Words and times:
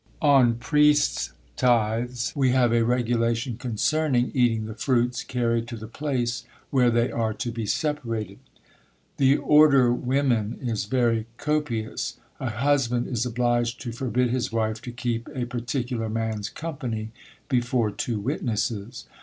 On 0.23 0.55
priests' 0.55 1.31
tithes, 1.55 2.33
we 2.35 2.49
have 2.49 2.73
a 2.73 2.83
regulation 2.83 3.55
concerning 3.55 4.31
eating 4.33 4.65
the 4.65 4.73
fruits 4.73 5.23
carried 5.23 5.67
to 5.67 5.75
the 5.77 5.85
place 5.85 6.43
where 6.71 6.89
they 6.89 7.11
are 7.11 7.35
to 7.35 7.51
be 7.51 7.67
separated. 7.67 8.39
The 9.17 9.37
order 9.37 9.93
women 9.93 10.57
is 10.59 10.85
very 10.85 11.27
copious. 11.37 12.17
A 12.39 12.49
husband 12.49 13.05
is 13.09 13.27
obliged 13.27 13.79
to 13.81 13.91
forbid 13.91 14.31
his 14.31 14.51
wife 14.51 14.81
to 14.81 14.91
keep 14.91 15.29
a 15.35 15.45
particular 15.45 16.09
man's 16.09 16.49
company 16.49 17.11
before 17.47 17.91
two 17.91 18.19
witnesses. 18.19 19.05